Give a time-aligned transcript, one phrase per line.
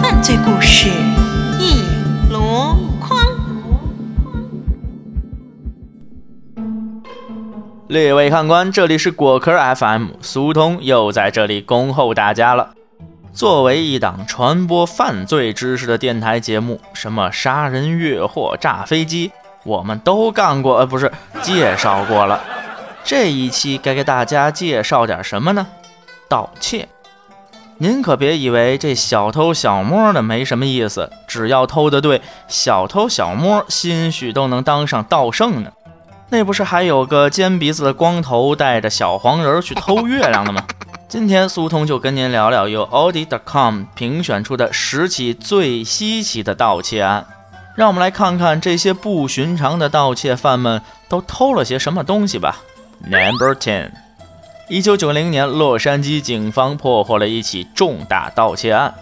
[0.00, 0.88] 犯罪故事
[1.58, 1.82] 一
[2.30, 3.18] 箩筐。
[7.88, 12.74] 列位看官，这里是果壳 FM，苏通又在这里恭候大家了。
[13.34, 19.32] 作为一档传播犯罪知识的电台节目，什么杀人越货、炸飞机，
[19.64, 22.42] 我们都干过，呃，不是介绍过了。
[23.04, 25.66] 这一期该给大家介绍点什么呢？
[26.28, 26.88] 盗窃。
[27.78, 35.72] 您可别以为这小偷小摸的没什么意思，只要偷得对，小偷小摸兴许都能当上盗圣呢。
[36.28, 40.64] 那不是还有个尖鼻子的光头带着小黄人去偷月亮的吗？
[41.12, 47.26] 今天苏通就跟您聊聊由 Audi.com 评选出的十起最稀奇的盗窃案，
[47.76, 50.80] 让我们来看看这些不寻常的盗窃犯们
[51.10, 52.62] 都偷了些什么东西吧。
[53.04, 53.90] Number ten，
[54.70, 58.94] 一九九零年，洛杉矶警方破获了一起重大盗窃案，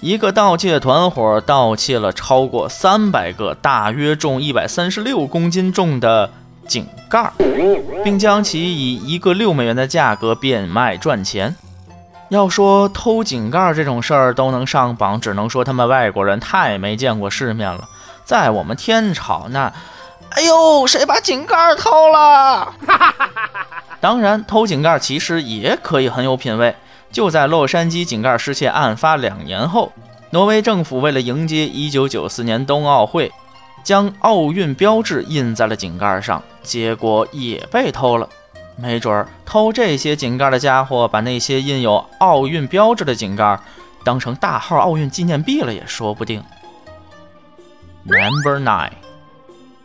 [0.00, 6.30] 一个盗窃团伙盗窃了超过三百个大约重一百三十六公斤重的
[6.66, 7.32] 井盖，
[8.04, 11.56] 并将其以一个六美元的价格变卖赚钱。
[12.28, 17.88] 要说偷井盖这种事儿都能上榜，只能说他们外国人太没见过世面了。
[18.24, 19.72] 在我们天朝，那，
[20.30, 22.74] 哎呦，谁把井盖偷了？
[22.84, 23.30] 哈哈哈
[24.00, 26.74] 当然，偷井盖其实也可以很有品位。
[27.12, 29.92] 就在洛杉矶井盖失窃案发两年后，
[30.30, 33.30] 挪威政府为了迎接1994年冬奥会，
[33.86, 38.28] 将奥运标志印在了井盖上，结果也被偷了。
[38.74, 43.60] 没准儿偷这些井盖的家伙，把那些印有奥运标志的井盖
[44.04, 46.42] 当成大号奥运纪念币了，也说不定。
[48.02, 48.90] Number nine，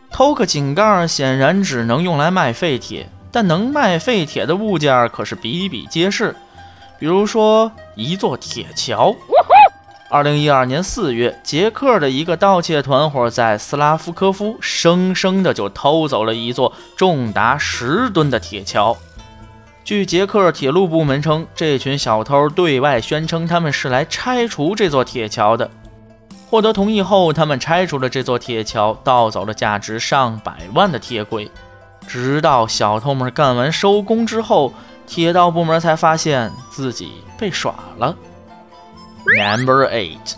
[0.09, 3.07] 偷个井盖显然只能用来卖废铁。
[3.31, 6.35] 但能卖废铁的物件可是比比皆是，
[6.97, 9.15] 比如说一座铁桥。
[10.11, 18.97] 二零一二年四月，捷克的一个盗窃团伙在斯拉夫科夫生生的就偷走了一座重达十吨的铁桥。
[19.85, 25.71] 据捷克铁路部门称，这群小偷对外宣称他们是来拆除这座铁桥的。
[26.49, 31.49] 获得同意后，他们拆除了这座铁桥，盗走了价值上百万的铁轨。
[32.05, 34.73] 直到小偷们干完收工之后，
[35.07, 38.13] 铁道部门才发现自己被耍了。
[39.23, 40.33] Number eight，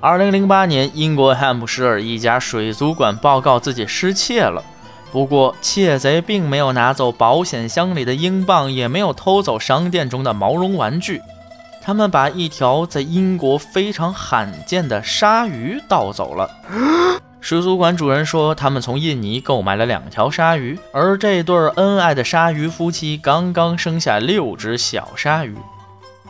[0.00, 4.62] 二零零八年，英国汉普什尔一家水族馆报告自己失窃了。
[5.10, 11.22] 不过，窃贼并没有拿走保险箱里的英镑，也没有偷走商店中的毛绒玩具，
[11.80, 16.50] 他们把一条在英国非常罕见的鲨鱼盗走了。
[17.40, 25.56] 水族馆主人说，他们从印尼购买了两条鲨鱼，而这对恩爱的鲨鱼夫妻刚刚生下六只小鲨鱼。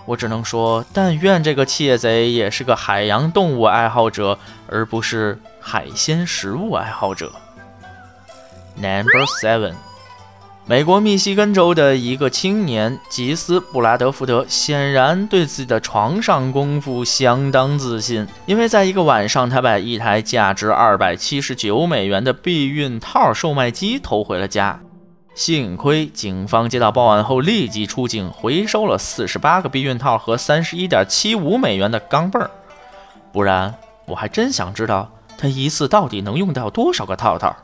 [0.06, 7.32] 我只能说，但愿这个窃贼也是个海洋动物爱好者，而不是海鲜食物爱好者。
[8.76, 9.74] Number seven。
[10.68, 24.80] 美国密西根州的一个青年吉斯布拉德福德显然对自己的床上功夫相当自信，因为在一个晚上，他把一台价值二百七十九美元的避孕套售卖机偷回了家。
[25.36, 32.50] 幸亏警方接到报案后立即出警，回收了四十八个避孕套和三十一点七五美元的钢镚儿，
[33.32, 33.74] 不然
[34.06, 37.54] 我还真想知道他一次到底能用掉多少个套套。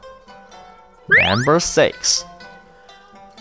[1.08, 2.24] Number six。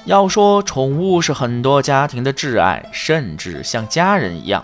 [0.06, 4.64] 要说宠物是很多家庭的挚爱，甚至像家人一样。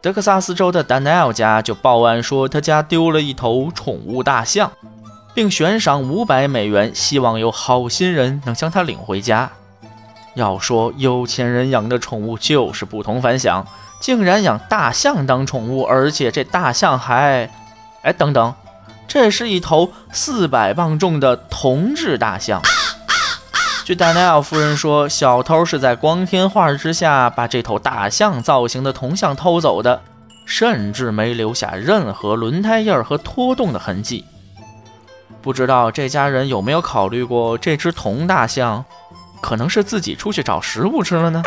[0.00, 4.70] 德克萨斯州的丹尼尔家就报案说，他家丢了一头宠物大象，
[5.34, 9.50] 并悬赏五百美元，希望有好心人能将它领回家。
[10.34, 13.66] 要说有钱人养的宠物就是不同凡响，
[14.00, 17.50] 竟然养大象当宠物，而且这大象还……
[18.02, 18.54] 哎，等等，
[19.08, 22.60] 这是一头四百磅重的铜制大象。
[23.84, 30.00] 据戴奈尔夫人说，小偷是在光天化日之下把这头大象造型的铜像偷走的，
[30.46, 34.24] 甚至没留下任何轮胎印儿和拖动的痕迹。
[35.44, 38.82] 不知道这家人有没有考虑过，这只铜大象
[39.42, 41.42] 可能是自己出去找食物吃了呢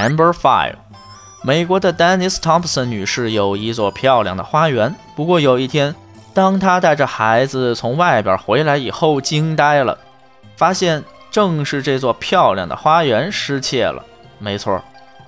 [0.00, 0.76] ？Number five，
[1.42, 5.94] 美国的 Dennis Thompson 女士有一座漂亮的花园，不过有一天，
[6.32, 9.98] 当她带着孩子从外边回来以后，惊呆了。
[10.56, 14.02] 发现正是这座漂亮的花园失窃了。
[14.38, 14.82] 没错，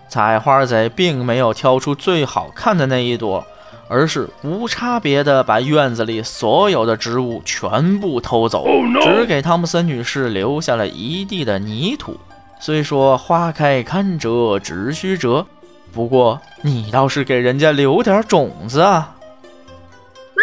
[0.09, 3.45] 采花贼并没有挑出最好看的那一朵，
[3.89, 8.67] 而是无差别的把院子里所有的植物全部偷走，
[9.03, 12.19] 只给汤姆森女士留下了一地的泥土。
[12.59, 15.47] 虽说花开堪折直须折，
[15.93, 19.15] 不过你倒是给人家留点种子啊。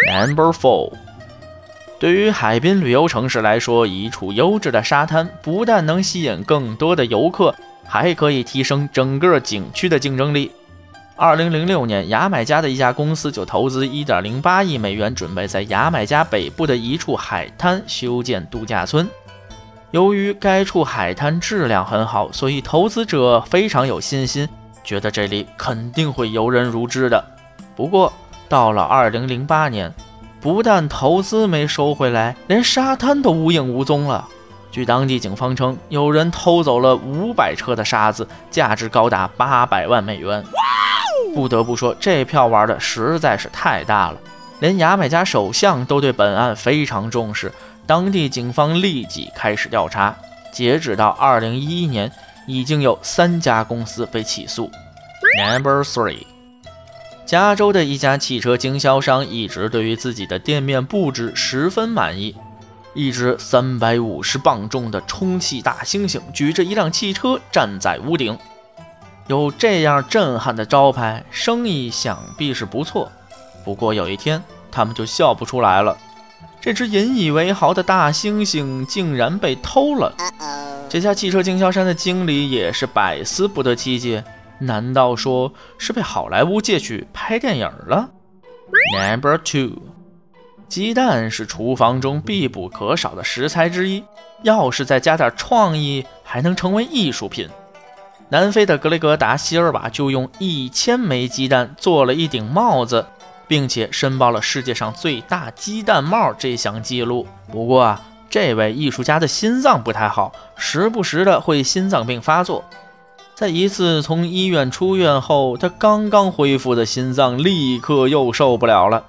[0.06, 0.92] Number four，
[1.98, 7.54] 对于海滨旅游城市来说，一处优质的沙滩不但能吸引更多的游客，
[7.84, 10.50] 还可以提升整个景区的竞争力。
[11.16, 19.08] 二零零六年，牙买加的一家公司就投资一点零八亿美元，准备在牙买加北部的一处海滩修建度假村。
[19.92, 24.48] 由于该处海滩质量很好，所以投资者非常有信心，
[24.82, 27.24] 觉得这里肯定会游人如织的。
[27.76, 28.12] 不过，
[28.48, 29.94] 到了二零零八年，
[30.40, 34.26] 不但投资没收回来，连沙滩都无影无踪了。
[34.72, 40.44] 据当地警方称，有人偷走了五百车的沙子，价值高达八百万美元。
[41.32, 44.18] 不得不说，这票玩的实在是太大了，
[44.60, 47.52] 连牙买加首相都对本案非常重视。
[47.86, 50.16] 当地警方立即开始调查，
[50.52, 52.10] 截止到二零一一年，
[52.46, 54.70] 已经有三家公司被起诉。
[55.38, 56.24] Number three，
[57.26, 62.34] 加州的一家汽车经销商一直对于自己的店面布置十分满意。
[62.94, 68.38] 一只三百五十磅重的充气大猩猩举着一辆汽车站在屋顶。
[69.26, 73.10] 有这样震撼的招牌，生意想必是不错。
[73.64, 75.96] 不过有一天，他们就笑不出来了。
[76.60, 80.14] 这只引以为豪的大猩猩竟然被偷了。
[80.88, 84.22] 这家汽车经销商的经理也是百思不得其解。
[84.58, 88.08] 难道说是被好莱坞借去拍电影了
[88.96, 89.82] ？Number two，
[90.68, 94.04] 鸡蛋是厨房中必不可少的食材之一。
[94.42, 97.48] 要是再加点创意，还能成为艺术品。
[98.34, 103.06] 南非的格雷格达希尔瓦就用一千枚鸡蛋做了一顶帽子，
[103.46, 107.28] 并且申报了世界上最大鸡蛋帽这项记录。
[107.52, 112.64] 不过啊，这位艺术家的心脏不太好，时不时的会心脏病发作。
[113.36, 119.04] 在一次从医院出院后，他刚刚恢复的心脏立刻又受不了了，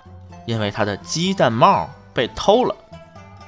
[0.45, 2.75] 因为他的鸡蛋帽被偷了。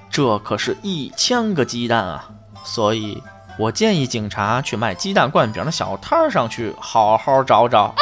[0.09, 2.29] 这可是一千个鸡蛋啊，
[2.63, 3.21] 所以。
[3.59, 7.95] 我建议警察去卖鸡蛋灌饼的小摊上去好好找找。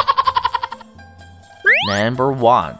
[1.88, 2.74] Number one，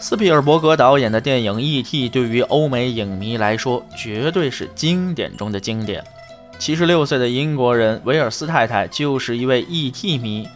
[0.00, 6.02] 斯皮尔伯格导演的电影《E.T.》对于欧美影迷来说绝对是经典中的经典。
[6.58, 10.18] 七十六岁的英国人维尔斯太太就是一位 E.T.
[10.18, 10.48] 迷，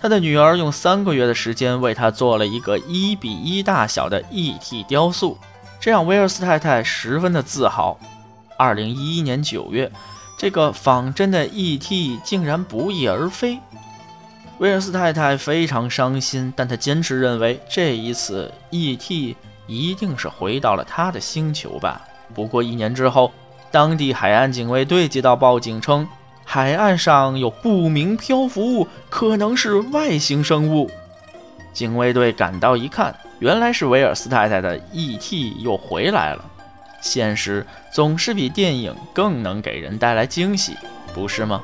[0.00, 4.82] 他的女儿用三个月的时间为他做了一个一比一大小的 E.T.
[4.84, 5.36] 雕塑，
[5.78, 7.98] 这让维尔斯太太十分的自豪。
[8.56, 9.92] 二零一一年九月。
[10.38, 12.20] 这个仿真的 E.T.
[12.22, 13.58] 竟然不翼而飞，
[14.58, 19.36] 威尔斯太太非常伤心，但她坚持认为这一次 E.T.
[19.66, 22.00] 一定是回到了他的星球吧。
[22.32, 23.32] 不过一年之后，
[23.72, 26.06] 当地海岸警卫队接到报警称，
[26.44, 30.88] 海岸上有不明漂浮物，可能是外星生物。
[31.72, 35.56] 警卫队赶到一看，原来是威尔斯太太的 E.T.
[35.58, 36.44] 又回来了。
[37.00, 40.76] 现实总是比电影更能给人带来惊喜，
[41.14, 41.62] 不是吗？